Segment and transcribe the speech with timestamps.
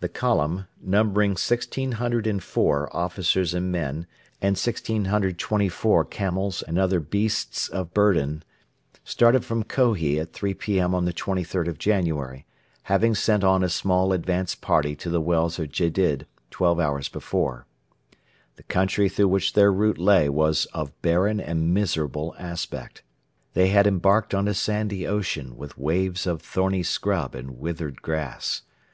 [0.00, 4.06] The column numbering 1,604 officers and men
[4.40, 8.44] and 1,624 camels and other beasts of burden
[9.04, 10.94] started from Kohi at 3 P.M.
[10.94, 12.46] on the 23rd of January,
[12.84, 17.66] having sent on a small advanced party to the wells of Gedid twelve hours before.
[18.56, 23.02] The country through which their route lay was of barren and miserable aspect.
[23.52, 28.62] They had embarked on a sandy ocean with waves of thorny scrub and withered grass.